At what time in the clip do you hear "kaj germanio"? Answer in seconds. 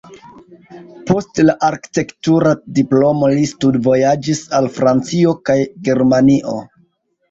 5.49-6.63